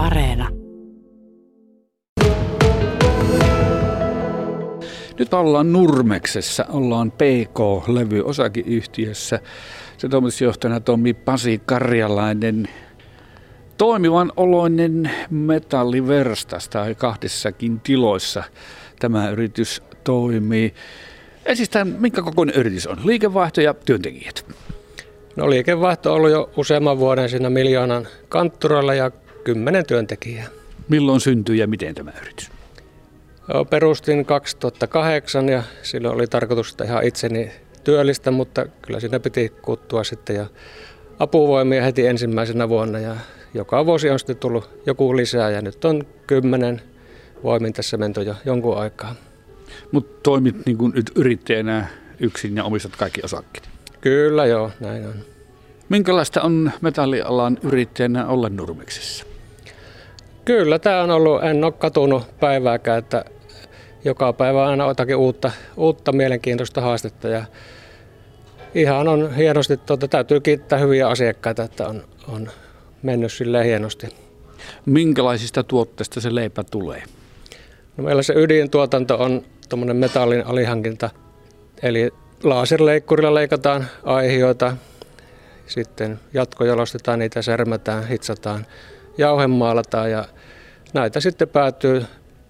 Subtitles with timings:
[0.00, 0.48] Areena.
[5.18, 9.40] Nyt ollaan Nurmeksessa, ollaan PK-levy osakeyhtiössä.
[9.98, 12.68] Se toimitusjohtajana toimii Pasi Karjalainen.
[13.78, 18.42] Toimivan oloinen metalliverstas tai kahdessakin tiloissa
[18.98, 20.74] tämä yritys toimii.
[21.46, 22.98] Ensistään, minkä kokoinen yritys on?
[23.04, 24.46] Liikevaihto ja työntekijät.
[25.36, 29.10] No liikevaihto on ollut jo useamman vuoden siinä miljoonan kantturalla ja
[29.44, 30.46] kymmenen työntekijää.
[30.88, 32.50] Milloin syntyi ja miten tämä yritys?
[33.70, 37.50] Perustin 2008 ja silloin oli tarkoitus ihan itseni
[37.84, 40.46] työllistä, mutta kyllä siinä piti kuttua sitten ja
[41.18, 43.16] apuvoimia heti ensimmäisenä vuonna ja
[43.54, 46.82] joka vuosi on sitten tullut joku lisää ja nyt on kymmenen
[47.42, 49.14] voimin tässä menty jo jonkun aikaa.
[49.92, 51.86] Mutta toimit niin kuin nyt yrittäjänä
[52.20, 53.68] yksin ja omistat kaikki osakkeet?
[54.00, 55.14] Kyllä joo, näin on.
[55.88, 59.29] Minkälaista on metallialan yrittäjänä olla Nurmeksessa?
[60.50, 63.24] Kyllä, tämä on ollut, en ole katunut päivääkään, että
[64.04, 67.44] joka päivä aina jotakin uutta, uutta mielenkiintoista haastetta ja
[68.74, 72.48] ihan on hienosti, tuota, täytyy kiittää hyviä asiakkaita, että on, on
[73.02, 74.08] mennyt silleen hienosti.
[74.86, 77.02] Minkälaisista tuotteista se leipä tulee?
[77.96, 81.10] No meillä se ydintuotanto on tuommoinen metallin alihankinta,
[81.82, 82.10] eli
[82.42, 84.76] laserleikkurilla leikataan aihioita,
[85.66, 88.66] sitten jatkojalostetaan niitä, särmätään, hitsataan,
[89.20, 90.24] jauhemaalataan ja
[90.94, 92.04] näitä sitten päätyy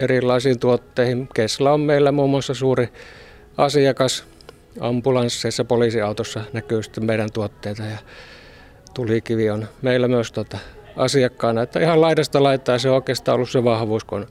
[0.00, 1.28] erilaisiin tuotteihin.
[1.34, 2.88] Kesla on meillä muun muassa suuri
[3.56, 4.24] asiakas.
[4.80, 7.98] Ambulansseissa, poliisiautossa näkyy sitten meidän tuotteita ja
[8.94, 10.58] tulikivi on meillä myös tuota
[10.96, 11.62] asiakkaana.
[11.62, 14.26] Että ihan laidasta laittaa se on oikeastaan ollut se vahvuus, kun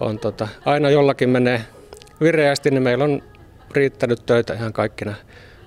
[0.00, 1.60] on tota, aina jollakin menee
[2.20, 3.22] vireästi, niin meillä on
[3.70, 5.14] riittänyt töitä ihan kaikkina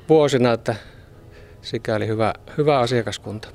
[0.10, 0.76] vuosina, että
[1.62, 3.50] sikäli hyvä, hyvä asiakaskunta.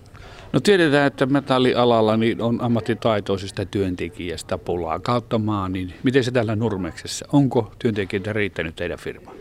[0.54, 6.56] No tiedetään, että metallialalla niin on ammattitaitoisista työntekijästä pulaa kautta maan, niin miten se täällä
[6.56, 7.26] Nurmeksessa?
[7.32, 9.36] Onko työntekijöitä riittänyt teidän firmaan?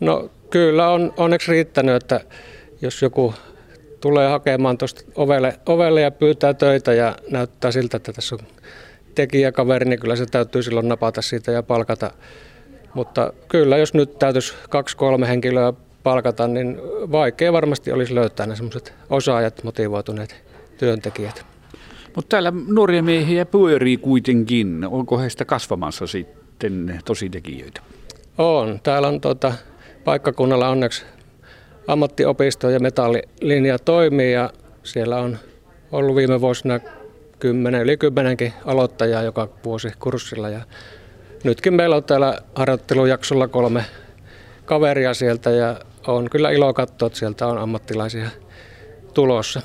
[0.00, 2.20] No kyllä on onneksi riittänyt, että
[2.82, 3.34] jos joku
[4.00, 8.46] tulee hakemaan tuosta ovelle, ovelle ja pyytää töitä ja näyttää siltä, että tässä on
[9.14, 12.10] tekijäkaveri, niin kyllä se täytyy silloin napata siitä ja palkata.
[12.94, 15.72] Mutta kyllä, jos nyt täytyisi kaksi-kolme henkilöä
[16.06, 16.78] palkata, niin
[17.12, 20.44] vaikea varmasti olisi löytää ne semmoiset osaajat, motivoituneet
[20.78, 21.46] työntekijät.
[22.16, 24.86] Mutta täällä nuoria miehiä pyörii kuitenkin.
[24.90, 27.80] Onko heistä kasvamassa sitten tositekijöitä?
[28.38, 28.80] On.
[28.82, 29.52] Täällä on tuota,
[30.04, 31.04] paikkakunnalla onneksi
[31.86, 34.50] ammattiopisto ja metallilinja toimii ja
[34.82, 35.38] siellä on
[35.92, 36.80] ollut viime vuosina
[37.38, 40.60] 10, yli kymmenenkin aloittajaa joka vuosi kurssilla ja
[41.44, 43.84] nytkin meillä on täällä harjoittelujaksolla kolme
[44.66, 48.28] kaveria sieltä ja on kyllä ilo katsoa, että sieltä on ammattilaisia
[49.14, 49.62] tulossa.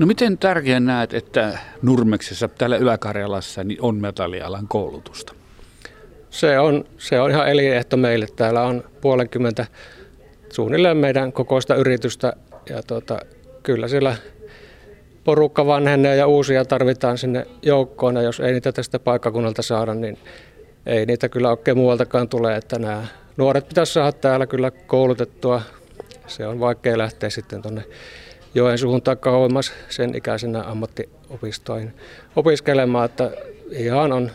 [0.00, 5.34] No miten tärkeää näet, että Nurmeksessa täällä Ylä-Karjalassa niin on metallialan koulutusta?
[6.30, 8.26] Se on, se on ihan eliehto meille.
[8.36, 9.66] Täällä on puolenkymmentä
[10.52, 12.32] suunnilleen meidän kokoista yritystä
[12.70, 13.18] ja tuota,
[13.62, 14.16] kyllä siellä
[15.24, 18.16] porukka vanhenee ja uusia tarvitaan sinne joukkoon.
[18.16, 20.18] Ja jos ei niitä tästä paikkakunnalta saada, niin
[20.86, 23.06] ei niitä kyllä oikein muualtakaan tule, että nämä
[23.36, 25.62] nuoret pitäisi saada täällä kyllä koulutettua.
[26.26, 27.84] Se on vaikea lähteä sitten tuonne
[28.54, 31.94] joen suuntaan kauemmas sen ikäisenä ammattiopistoihin
[32.36, 33.30] opiskelemaan, että
[33.70, 34.30] ihan on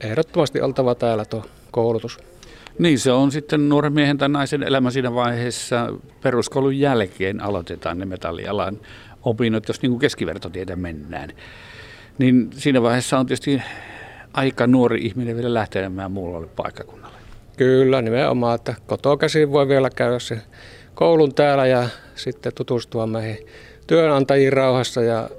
[0.00, 2.18] ehdottomasti oltava täällä tuo koulutus.
[2.78, 5.88] Niin, se on sitten nuoren miehen tai naisen elämä siinä vaiheessa.
[6.22, 8.78] Peruskoulun jälkeen aloitetaan ne metallialan
[9.22, 11.30] opinnot, jos niin kuin keskivertotietä mennään.
[12.18, 13.62] Niin siinä vaiheessa on tietysti
[14.32, 17.19] aika nuori ihminen vielä lähtemään muualle paikkakunnalle.
[17.56, 20.42] Kyllä, nimenomaan, että kotoa käsin voi vielä käydä sen
[20.94, 23.46] koulun täällä ja sitten tutustua meihin
[23.86, 25.30] työnantajiin rauhassa ja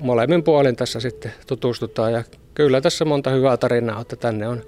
[0.00, 2.12] molemmin puolin tässä sitten tutustutaan.
[2.12, 2.24] Ja
[2.54, 4.62] kyllä tässä monta hyvää tarinaa, että tänne on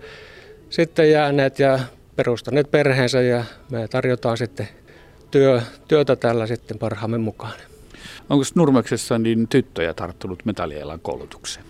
[0.70, 1.78] sitten jääneet ja
[2.16, 4.68] perustaneet perheensä ja me tarjotaan sitten
[5.30, 7.52] työ, työtä tällä sitten parhaamme mukaan.
[8.30, 11.66] Onko Nurmeksessa niin tyttöjä tarttunut metallialan koulutukseen?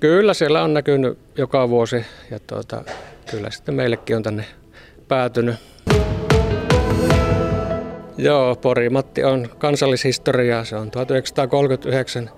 [0.00, 2.84] Kyllä, siellä on näkynyt joka vuosi ja tuota,
[3.30, 4.44] kyllä sitten meillekin on tänne
[5.14, 5.56] päätynyt.
[8.18, 10.64] Joo, Pori-Matti on kansallishistoriaa.
[10.64, 12.30] Se on 1939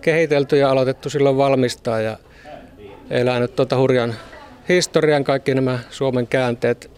[0.00, 2.18] kehitelty ja aloitettu silloin valmistaa ja
[3.10, 4.14] elänyt tuota hurjan
[4.68, 6.90] historian kaikki nämä Suomen käänteet.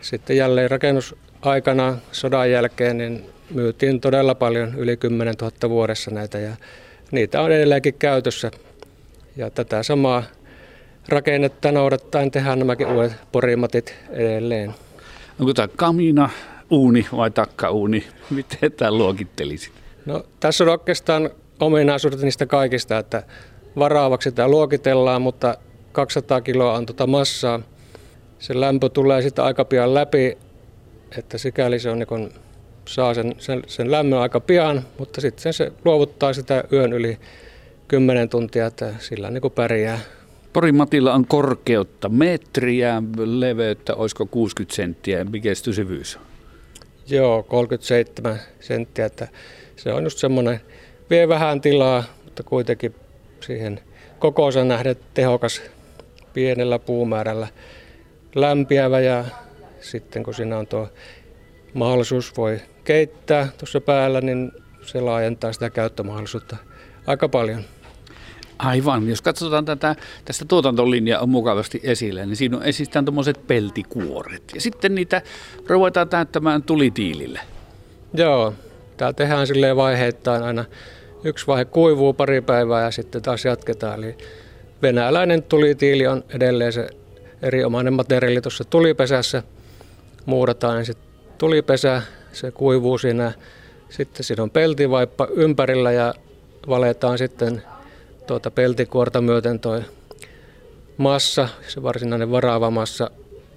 [0.00, 6.56] Sitten jälleen rakennusaikana sodan jälkeen niin myytiin todella paljon, yli 10 000 vuodessa näitä ja
[7.10, 8.50] niitä on edelleenkin käytössä.
[9.36, 10.22] Ja tätä samaa
[11.08, 14.74] rakennetta noudattaen tehdään nämäkin uudet porimatit edelleen.
[15.40, 16.30] Onko tämä kamina,
[16.70, 18.04] uuni vai takkauuni?
[18.30, 19.72] Miten tämä luokittelisit?
[20.06, 21.30] No, tässä on oikeastaan
[21.60, 23.22] ominaisuudet niistä kaikista, että
[23.76, 25.54] varaavaksi tämä luokitellaan, mutta
[25.92, 27.60] 200 kiloa on tuota massaa.
[28.38, 30.38] Se lämpö tulee sitten aika pian läpi,
[31.18, 32.32] että sikäli se on niin
[32.88, 37.18] saa sen, sen, sen lämmön aika pian, mutta sitten se luovuttaa sitä yön yli
[37.88, 39.98] 10 tuntia, että sillä niin pärjää.
[40.52, 46.22] Porin matilla on korkeutta metriä, leveyttä olisiko 60 senttiä, mikä syvyys on?
[47.08, 49.28] Joo, 37 senttiä, että
[49.76, 50.60] se on just semmoinen,
[51.10, 52.94] vie vähän tilaa, mutta kuitenkin
[53.40, 53.80] siihen
[54.18, 55.62] kokoonsa nähden tehokas
[56.32, 57.48] pienellä puumäärällä
[58.34, 59.24] lämpiävä ja
[59.80, 60.88] sitten kun siinä on tuo
[61.74, 64.52] mahdollisuus voi keittää tuossa päällä, niin
[64.82, 66.56] se laajentaa sitä käyttömahdollisuutta
[67.06, 67.64] aika paljon.
[68.64, 69.08] Aivan.
[69.08, 74.42] Jos katsotaan tätä, tästä tuotantolinjaa on mukavasti esillä, niin siinä on esistään tuommoiset peltikuoret.
[74.54, 75.22] Ja sitten niitä
[75.66, 77.40] ruvetaan täyttämään tulitiilille.
[78.14, 78.54] Joo,
[78.96, 80.64] tämä tehdään silleen vaiheittain aina.
[81.24, 84.04] Yksi vaihe kuivuu pari päivää ja sitten taas jatketaan.
[84.04, 84.16] Eli
[84.82, 86.88] venäläinen tulitiili on edelleen se
[87.42, 89.42] erinomainen materiaali tuossa tulipesässä.
[90.26, 90.96] Muurataan ensin
[91.38, 92.02] tulipesä,
[92.32, 93.32] se kuivuu siinä.
[93.88, 96.14] Sitten siinä on peltivaippa ympärillä ja
[96.68, 97.62] valetaan sitten
[98.26, 99.80] tuota peltikuorta myöten toi
[100.96, 103.10] massa, se varsinainen varaava massa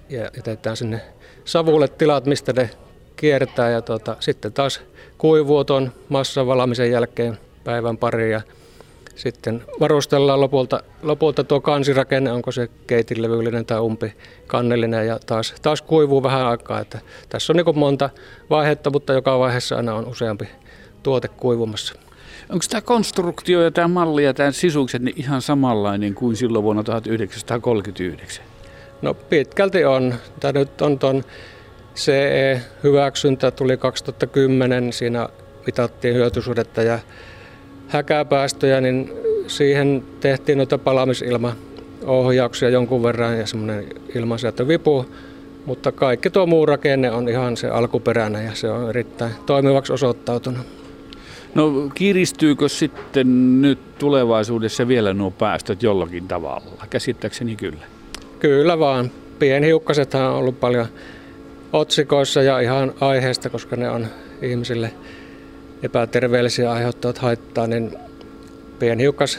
[0.08, 1.00] ja jätetään sinne
[1.44, 2.70] savulle tilat, mistä ne
[3.16, 4.80] kiertää ja tuota, sitten taas
[5.18, 8.40] kuivuu tuon massan valamisen jälkeen päivän pari ja
[9.14, 14.14] sitten varustellaan lopulta, lopulta tuo kansirakenne, onko se keitinlevyllinen tai umpi
[14.46, 16.80] kannellinen ja taas, taas kuivuu vähän aikaa.
[16.80, 18.10] Että tässä on niin monta
[18.50, 20.48] vaihetta, mutta joka vaiheessa aina on useampi
[21.02, 21.94] tuote kuivumassa.
[22.50, 26.82] Onko tämä konstruktio ja tämä malli ja tämä sisukset niin ihan samanlainen kuin silloin vuonna
[26.82, 28.44] 1939?
[29.02, 30.14] No pitkälti on.
[30.40, 31.24] Tämä nyt on tuon
[31.96, 35.28] CE-hyväksyntä tuli 2010, siinä
[35.66, 36.98] mitattiin hyötysuhdetta ja
[37.88, 39.12] häkäpäästöjä, niin
[39.46, 45.06] siihen tehtiin noita palamisilmaohjauksia jonkun verran ja semmoinen ilmansietovipu,
[45.66, 50.83] mutta kaikki tuo muu rakenne on ihan se alkuperäinen ja se on erittäin toimivaksi osoittautunut.
[51.54, 56.86] No kiristyykö sitten nyt tulevaisuudessa vielä nuo päästöt jollakin tavalla?
[56.90, 57.84] Käsittääkseni kyllä.
[58.38, 59.10] Kyllä vaan.
[59.38, 60.86] Pienhiukkasethan on ollut paljon
[61.72, 64.06] otsikoissa ja ihan aiheesta, koska ne on
[64.42, 64.94] ihmisille
[65.82, 67.96] epäterveellisiä aiheuttavat haittaa, niin
[68.78, 69.38] pienhiukkas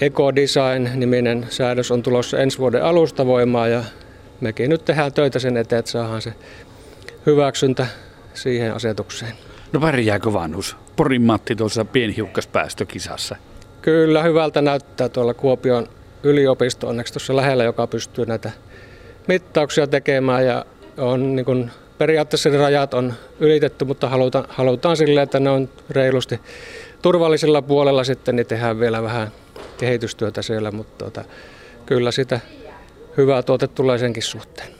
[0.00, 3.82] Ecodesign-niminen säädös on tulossa ensi vuoden alusta voimaan ja
[4.40, 6.32] mekin nyt tehdään töitä sen eteen, että saadaan se
[7.26, 7.86] hyväksyntä
[8.34, 9.32] siihen asetukseen.
[9.72, 10.76] No pärjääkö vanhus?
[10.98, 13.36] Porin Matti tuossa pienhiukkaspäästökisassa.
[13.82, 15.88] Kyllä, hyvältä näyttää tuolla Kuopion
[16.22, 18.50] yliopisto onneksi tuossa lähellä, joka pystyy näitä
[19.28, 20.64] mittauksia tekemään ja
[20.96, 26.40] on niin kuin, periaatteessa rajat on ylitetty, mutta halutaan, halutaan silleen, että ne on reilusti
[27.02, 29.28] turvallisella puolella sitten, niin tehdään vielä vähän
[29.78, 31.24] kehitystyötä siellä, mutta tuota,
[31.86, 32.40] kyllä sitä
[33.16, 34.77] hyvää tuote tulee senkin suhteen.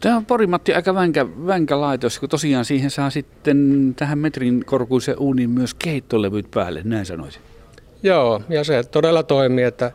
[0.00, 5.18] Tämä on Porimatti aika vänkä, vänkä laitos, kun tosiaan siihen saa sitten tähän metrin korkuisen
[5.18, 7.42] uunin myös keittolevyt päälle, näin sanoisin.
[8.02, 9.92] Joo, ja se todella toimii, että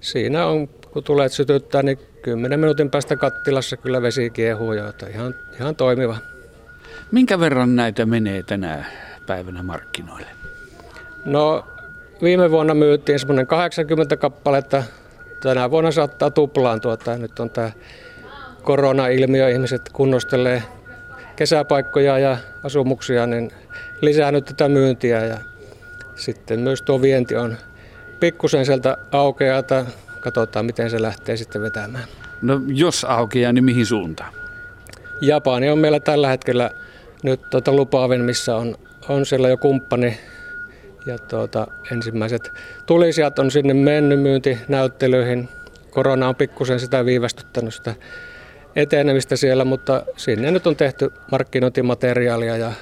[0.00, 5.06] siinä on, kun tulee sytyttää, niin 10 minuutin päästä kattilassa kyllä vesi kiehuu jo, että
[5.06, 6.16] ihan, ihan toimiva.
[7.12, 8.84] Minkä verran näitä menee tänä
[9.26, 10.28] päivänä markkinoille?
[11.24, 11.66] No
[12.22, 14.82] viime vuonna myytiin semmoinen 80 kappaletta,
[15.42, 17.70] tänä vuonna saattaa tuplaan tuota, nyt on tämä
[18.68, 20.62] korona-ilmiö, ihmiset kunnostelee
[21.36, 23.50] kesäpaikkoja ja asumuksia, niin
[24.00, 25.38] lisää nyt tätä myyntiä ja
[26.16, 27.56] sitten myös tuo vienti on
[28.20, 29.84] pikkusen sieltä aukeaa, että
[30.20, 32.04] katsotaan miten se lähtee sitten vetämään.
[32.42, 34.32] No jos aukeaa, niin mihin suuntaan?
[35.20, 36.70] Japani on meillä tällä hetkellä
[37.22, 38.76] nyt tuota lupaavin, missä on,
[39.08, 40.18] on siellä jo kumppani
[41.06, 42.52] ja tuota, ensimmäiset
[42.86, 45.48] tulisijat on sinne mennyt myyntinäyttelyihin.
[45.90, 47.94] Korona on pikkusen sitä viivästyttänyt sitä
[48.76, 52.72] etenemistä siellä, mutta sinne nyt on tehty markkinointimateriaalia ja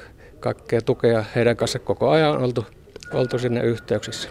[0.40, 2.66] kaikkea tukea heidän kanssa koko ajan oltu,
[3.12, 4.28] oltu sinne yhteyksissä.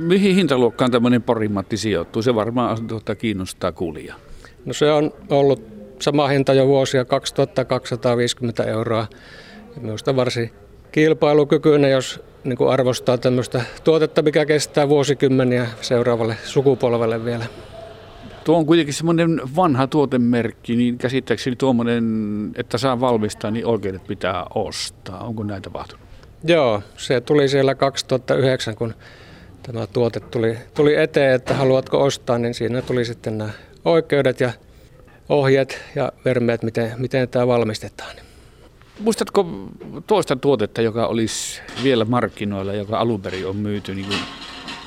[0.00, 2.22] Mihin hintaluokkaan tämmöinen porimatti sijoittuu?
[2.22, 4.14] Se varmaan tuota, kiinnostaa kuulia.
[4.64, 5.62] No se on ollut
[5.98, 9.06] sama hinta jo vuosia 2250 euroa.
[9.80, 10.50] Minusta varsin
[10.92, 17.44] kilpailukykyinen, jos niin kuin arvostaa tämmöistä tuotetta, mikä kestää vuosikymmeniä seuraavalle sukupolvelle vielä.
[18.44, 22.04] Tuo on kuitenkin semmoinen vanha tuotemerkki, niin käsittääkseni tuommoinen,
[22.56, 25.24] että saa valmistaa, niin oikeudet pitää ostaa.
[25.24, 26.04] Onko näin tapahtunut?
[26.44, 28.94] Joo, se tuli siellä 2009, kun
[29.62, 33.50] tämä tuote tuli, tuli eteen, että haluatko ostaa, niin siinä tuli sitten nämä
[33.84, 34.52] oikeudet ja
[35.28, 38.16] ohjeet ja vermeet, miten, miten tämä valmistetaan.
[39.00, 39.46] Muistatko
[40.06, 44.18] toista tuotetta, joka olisi vielä markkinoilla, joka alun perin on myyty niin kuin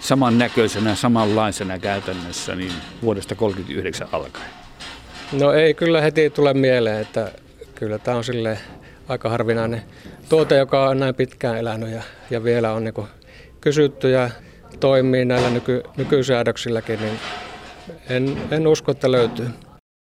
[0.07, 2.71] samannäköisenä, samanlaisena käytännössä niin
[3.01, 4.49] vuodesta 1939 alkaen?
[5.31, 7.31] No ei kyllä heti tule mieleen, että
[7.75, 8.57] kyllä tämä on sille
[9.07, 9.81] aika harvinainen
[10.29, 13.07] tuote, joka on näin pitkään elänyt ja, ja vielä on niin
[13.61, 14.29] kysytty ja
[14.79, 17.19] toimii näillä nyky, nykysäädöksilläkin, niin
[18.09, 19.49] en, en usko, että löytyy.